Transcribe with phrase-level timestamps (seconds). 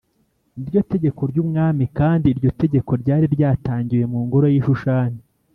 [0.59, 5.19] n iryo tegeko ry umwami kandi iryo tegeko ryari ryatangiwe mu ngoro y i Shushani